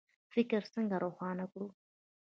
فکر 0.33 0.61
څنګه 0.73 0.95
روښانه 1.03 1.45
کړو؟ 1.51 1.67